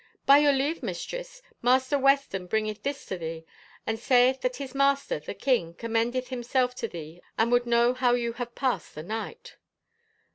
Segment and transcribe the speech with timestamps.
[0.25, 1.43] "By your leave, mistress.
[1.61, 3.45] Master Weston bringeth this to thee,
[3.85, 8.15] and sayeth that his master, the king, commendeth himself to thee and would know how
[8.15, 9.57] you have passed the night."